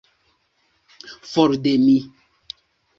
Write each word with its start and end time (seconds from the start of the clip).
For 1.35 1.55
de 1.63 1.77
mi! 1.85 1.95